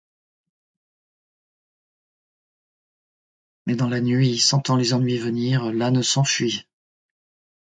Mais 3.67 3.75
dans 3.75 3.87
la 3.87 4.01
nuit, 4.01 4.39
sentant 4.39 4.75
les 4.75 4.95
ennuis 4.95 5.19
venir, 5.19 5.71
l'âne 5.71 6.01
s'enfuit. 6.01 6.67